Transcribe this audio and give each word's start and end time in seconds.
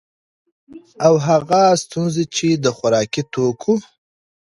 او 1.05 1.13
هغه 1.27 1.61
ستونزي 1.83 2.25
چي 2.35 2.47
د 2.63 2.65
خوراکي 2.77 3.23
توکو 3.33 3.73